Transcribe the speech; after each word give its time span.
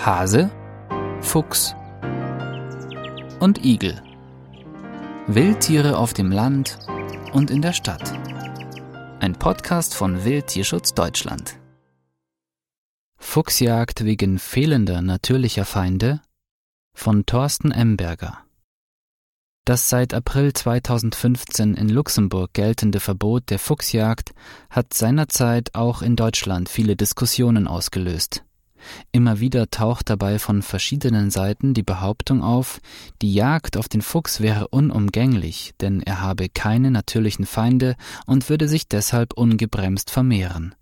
Hase, 0.00 0.48
Fuchs 1.20 1.74
und 3.40 3.64
Igel. 3.64 4.00
Wildtiere 5.26 5.98
auf 5.98 6.14
dem 6.14 6.30
Land 6.30 6.78
und 7.32 7.50
in 7.50 7.62
der 7.62 7.72
Stadt. 7.72 8.12
Ein 9.18 9.34
Podcast 9.34 9.96
von 9.96 10.24
Wildtierschutz 10.24 10.94
Deutschland. 10.94 11.58
Fuchsjagd 13.16 14.04
wegen 14.04 14.38
fehlender 14.38 15.02
natürlicher 15.02 15.64
Feinde 15.64 16.22
von 16.94 17.26
Thorsten 17.26 17.72
Emberger. 17.72 18.38
Das 19.64 19.88
seit 19.88 20.14
April 20.14 20.52
2015 20.52 21.74
in 21.74 21.88
Luxemburg 21.88 22.54
geltende 22.54 23.00
Verbot 23.00 23.50
der 23.50 23.58
Fuchsjagd 23.58 24.32
hat 24.70 24.94
seinerzeit 24.94 25.74
auch 25.74 26.02
in 26.02 26.14
Deutschland 26.14 26.68
viele 26.68 26.94
Diskussionen 26.94 27.66
ausgelöst. 27.66 28.44
Immer 29.12 29.40
wieder 29.40 29.70
taucht 29.70 30.10
dabei 30.10 30.38
von 30.38 30.62
verschiedenen 30.62 31.30
Seiten 31.30 31.74
die 31.74 31.82
Behauptung 31.82 32.42
auf, 32.42 32.80
die 33.22 33.32
Jagd 33.32 33.76
auf 33.76 33.88
den 33.88 34.02
Fuchs 34.02 34.40
wäre 34.40 34.68
unumgänglich, 34.68 35.74
denn 35.80 36.02
er 36.02 36.20
habe 36.20 36.48
keine 36.48 36.90
natürlichen 36.90 37.46
Feinde 37.46 37.96
und 38.26 38.48
würde 38.48 38.68
sich 38.68 38.88
deshalb 38.88 39.32
ungebremst 39.34 40.10
vermehren. 40.10 40.74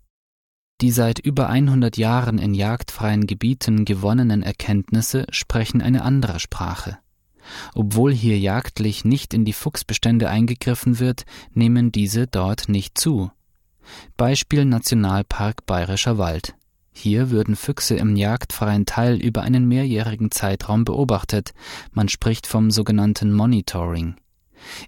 Die 0.81 0.91
seit 0.91 1.17
über 1.17 1.49
100 1.49 1.97
Jahren 1.97 2.37
in 2.37 2.53
jagdfreien 2.53 3.25
Gebieten 3.25 3.83
gewonnenen 3.83 4.43
Erkenntnisse 4.43 5.25
sprechen 5.31 5.81
eine 5.81 6.03
andere 6.03 6.39
Sprache. 6.39 6.99
Obwohl 7.73 8.13
hier 8.13 8.37
jagdlich 8.37 9.05
nicht 9.05 9.33
in 9.33 9.45
die 9.45 9.53
Fuchsbestände 9.53 10.29
eingegriffen 10.29 10.99
wird, 10.99 11.25
nehmen 11.53 11.91
diese 11.91 12.27
dort 12.27 12.69
nicht 12.69 12.97
zu. 12.97 13.31
Beispiel 14.17 14.65
Nationalpark 14.65 15.65
Bayerischer 15.65 16.17
Wald. 16.17 16.56
Hier 16.99 17.29
würden 17.29 17.55
Füchse 17.55 17.93
im 17.93 18.15
jagdfreien 18.15 18.87
Teil 18.87 19.21
über 19.21 19.43
einen 19.43 19.67
mehrjährigen 19.67 20.31
Zeitraum 20.31 20.83
beobachtet. 20.83 21.53
Man 21.91 22.09
spricht 22.09 22.47
vom 22.47 22.71
sogenannten 22.71 23.31
Monitoring. 23.31 24.15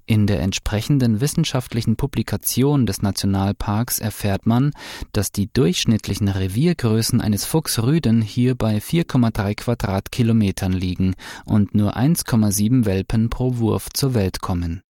In 0.07 0.25
der 0.25 0.39
entsprechenden 0.41 1.21
wissenschaftlichen 1.21 1.97
Publikation 1.97 2.87
des 2.87 3.03
Nationalparks 3.03 3.99
erfährt 3.99 4.47
man, 4.47 4.71
dass 5.11 5.31
die 5.31 5.53
durchschnittlichen 5.53 6.30
Reviergrößen 6.30 7.21
eines 7.21 7.45
Fuchsrüden 7.45 8.23
hier 8.23 8.55
bei 8.55 8.80
4,3 8.80 9.53
Quadratkilometern 9.53 10.73
liegen 10.73 11.13
und 11.45 11.75
nur 11.75 11.95
1,7 11.95 12.85
Welpen 12.85 13.30
pro 13.30 13.57
Wurf 13.57 13.87
zur 13.93 14.15
Welt 14.15 14.41
kommen. 14.41 14.81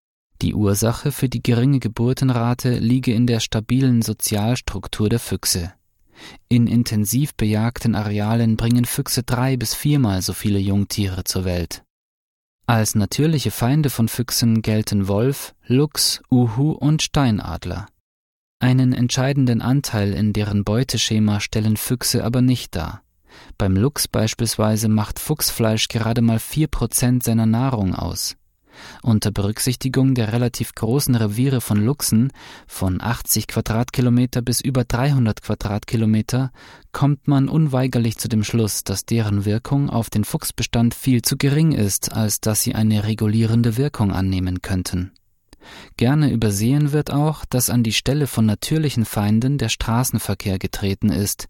Die 0.41 0.55
Ursache 0.55 1.11
für 1.11 1.27
die 1.27 1.43
geringe 1.43 1.79
Geburtenrate 1.79 2.79
liege 2.79 3.13
in 3.13 3.27
der 3.27 3.41
stabilen 3.41 4.01
Sozialstruktur 4.03 5.09
der 5.09 5.19
Füchse. 5.19 5.73
In 6.47 6.67
intensiv 6.67 7.35
bejagten 7.35 7.95
Arealen 7.95 8.57
bringen 8.57 8.85
Füchse 8.85 9.23
drei 9.23 9.57
bis 9.57 9.73
viermal 9.73 10.21
so 10.21 10.33
viele 10.33 10.59
Jungtiere 10.59 11.23
zur 11.23 11.45
Welt. 11.45 11.83
Als 12.65 12.95
natürliche 12.95 13.51
Feinde 13.51 13.89
von 13.89 14.07
Füchsen 14.07 14.61
gelten 14.61 15.07
Wolf, 15.07 15.55
Luchs, 15.65 16.21
Uhu 16.29 16.71
und 16.71 17.01
Steinadler. 17.01 17.87
Einen 18.59 18.93
entscheidenden 18.93 19.61
Anteil 19.61 20.13
in 20.13 20.33
deren 20.33 20.63
Beuteschema 20.63 21.39
stellen 21.39 21.77
Füchse 21.77 22.23
aber 22.23 22.41
nicht 22.41 22.75
dar. 22.75 23.03
Beim 23.57 23.75
Luchs 23.75 24.07
beispielsweise 24.07 24.89
macht 24.89 25.19
Fuchsfleisch 25.19 25.87
gerade 25.87 26.21
mal 26.21 26.39
vier 26.39 26.67
Prozent 26.67 27.23
seiner 27.23 27.45
Nahrung 27.45 27.95
aus. 27.95 28.35
Unter 29.01 29.31
Berücksichtigung 29.31 30.15
der 30.15 30.33
relativ 30.33 30.75
großen 30.75 31.15
Reviere 31.15 31.61
von 31.61 31.83
Luchsen 31.83 32.31
von 32.67 33.01
80 33.01 33.47
Quadratkilometer 33.47 34.41
bis 34.41 34.61
über 34.61 34.83
300 34.83 35.41
Quadratkilometer 35.41 36.51
kommt 36.91 37.27
man 37.27 37.49
unweigerlich 37.49 38.17
zu 38.17 38.27
dem 38.27 38.43
Schluss, 38.43 38.83
dass 38.83 39.05
deren 39.05 39.45
Wirkung 39.45 39.89
auf 39.89 40.09
den 40.09 40.23
Fuchsbestand 40.23 40.93
viel 40.93 41.21
zu 41.21 41.37
gering 41.37 41.71
ist, 41.71 42.11
als 42.11 42.41
dass 42.41 42.61
sie 42.61 42.75
eine 42.75 43.03
regulierende 43.03 43.77
Wirkung 43.77 44.11
annehmen 44.11 44.61
könnten. 44.61 45.11
Gerne 45.97 46.31
übersehen 46.31 46.91
wird 46.91 47.11
auch, 47.11 47.45
dass 47.45 47.69
an 47.69 47.83
die 47.83 47.93
Stelle 47.93 48.27
von 48.27 48.45
natürlichen 48.45 49.05
Feinden 49.05 49.57
der 49.57 49.69
Straßenverkehr 49.69 50.57
getreten 50.57 51.09
ist, 51.09 51.47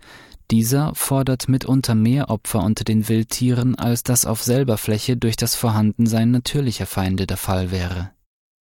dieser 0.52 0.94
fordert 0.96 1.48
mitunter 1.48 1.96
mehr 1.96 2.30
Opfer 2.30 2.64
unter 2.64 2.84
den 2.84 3.08
Wildtieren, 3.08 3.76
als 3.76 4.04
das 4.04 4.26
auf 4.26 4.44
selber 4.44 4.78
Fläche 4.78 5.18
durch 5.18 5.36
das 5.36 5.56
Vorhandensein 5.56 6.32
natürlicher 6.32 6.86
Feinde 6.86 7.28
der 7.28 7.38
Fall 7.38 7.72
wäre. 7.72 8.12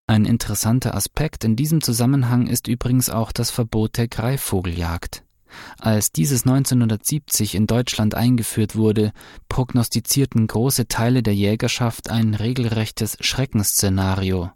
Ein 0.07 0.25
interessanter 0.25 0.95
Aspekt 0.95 1.43
in 1.43 1.55
diesem 1.55 1.81
Zusammenhang 1.81 2.47
ist 2.47 2.67
übrigens 2.67 3.09
auch 3.09 3.31
das 3.31 3.51
Verbot 3.51 3.97
der 3.97 4.07
Greifvogeljagd. 4.07 5.23
Als 5.79 6.11
dieses 6.11 6.45
1970 6.45 7.55
in 7.55 7.67
Deutschland 7.67 8.15
eingeführt 8.15 8.75
wurde, 8.75 9.13
prognostizierten 9.49 10.47
große 10.47 10.87
Teile 10.87 11.23
der 11.23 11.35
Jägerschaft 11.35 12.09
ein 12.09 12.33
regelrechtes 12.33 13.17
Schreckensszenario. 13.19 14.51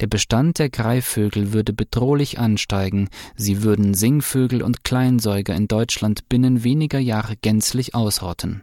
Der 0.00 0.06
Bestand 0.06 0.58
der 0.58 0.70
Greifvögel 0.70 1.52
würde 1.52 1.72
bedrohlich 1.72 2.38
ansteigen, 2.38 3.08
sie 3.36 3.62
würden 3.62 3.94
Singvögel 3.94 4.62
und 4.62 4.84
Kleinsäuger 4.84 5.54
in 5.54 5.68
Deutschland 5.68 6.28
binnen 6.28 6.64
weniger 6.64 6.98
Jahre 6.98 7.36
gänzlich 7.36 7.94
ausrotten. 7.94 8.62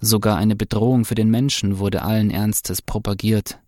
Sogar 0.00 0.36
eine 0.36 0.56
Bedrohung 0.56 1.04
für 1.04 1.14
den 1.14 1.30
Menschen 1.30 1.78
wurde 1.78 2.02
allen 2.02 2.30
Ernstes 2.30 2.82
propagiert. 2.82 3.58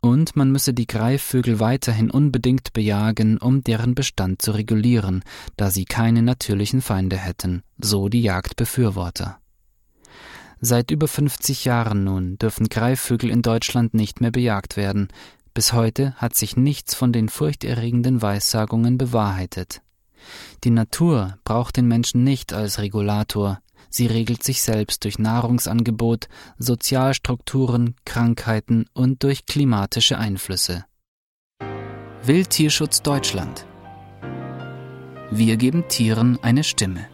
Und 0.00 0.36
man 0.36 0.50
müsse 0.50 0.74
die 0.74 0.86
Greifvögel 0.86 1.60
weiterhin 1.60 2.10
unbedingt 2.10 2.72
bejagen, 2.72 3.38
um 3.38 3.62
deren 3.62 3.94
Bestand 3.94 4.42
zu 4.42 4.52
regulieren, 4.52 5.22
da 5.56 5.70
sie 5.70 5.84
keine 5.84 6.22
natürlichen 6.22 6.82
Feinde 6.82 7.16
hätten, 7.16 7.62
so 7.78 8.08
die 8.08 8.22
Jagdbefürworter. 8.22 9.38
Seit 10.60 10.90
über 10.90 11.08
50 11.08 11.64
Jahren 11.64 12.04
nun 12.04 12.38
dürfen 12.38 12.68
Greifvögel 12.68 13.30
in 13.30 13.42
Deutschland 13.42 13.94
nicht 13.94 14.20
mehr 14.20 14.30
bejagt 14.30 14.76
werden, 14.76 15.08
bis 15.54 15.72
heute 15.72 16.14
hat 16.14 16.34
sich 16.34 16.56
nichts 16.56 16.94
von 16.94 17.12
den 17.12 17.28
furchterregenden 17.28 18.22
Weissagungen 18.22 18.98
bewahrheitet. 18.98 19.82
Die 20.64 20.70
Natur 20.70 21.38
braucht 21.44 21.76
den 21.76 21.88
Menschen 21.88 22.24
nicht 22.24 22.52
als 22.52 22.78
Regulator, 22.78 23.60
sie 23.90 24.06
regelt 24.06 24.42
sich 24.42 24.62
selbst 24.62 25.04
durch 25.04 25.18
Nahrungsangebot, 25.18 26.28
Sozialstrukturen, 26.58 27.96
Krankheiten 28.04 28.86
und 28.94 29.22
durch 29.22 29.46
klimatische 29.46 30.18
Einflüsse. 30.18 30.84
Wildtierschutz 32.24 33.02
Deutschland 33.02 33.66
Wir 35.30 35.56
geben 35.56 35.88
Tieren 35.88 36.38
eine 36.42 36.62
Stimme. 36.62 37.08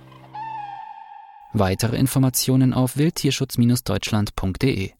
Weitere 1.54 1.96
Informationen 1.96 2.74
auf 2.74 2.98
wildtierschutz-deutschland.de 2.98 4.97